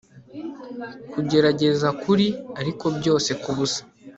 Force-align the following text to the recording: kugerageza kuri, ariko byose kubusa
kugerageza 1.11 1.87
kuri, 2.01 2.27
ariko 2.61 2.85
byose 2.97 3.29
kubusa 3.41 3.81